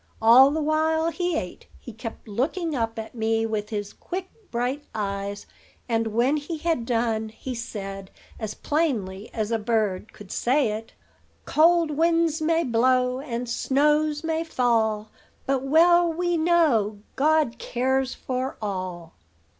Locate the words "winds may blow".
11.91-13.19